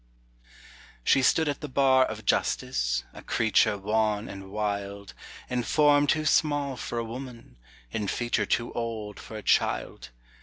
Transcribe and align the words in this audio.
She 1.03 1.21
stood 1.21 1.47
at 1.47 1.61
the 1.61 1.67
bar 1.67 2.05
of 2.05 2.25
justice, 2.25 3.03
A 3.13 3.21
creature 3.21 3.77
wan 3.77 4.27
and 4.27 4.49
wild, 4.49 5.13
In 5.47 5.61
form 5.61 6.07
too 6.07 6.25
small 6.25 6.75
for 6.75 6.97
a 6.97 7.05
woman, 7.05 7.57
In 7.91 8.07
feature 8.07 8.47
too 8.47 8.73
old 8.73 9.19
for 9.19 9.37
a 9.37 9.43
child. 9.43 10.09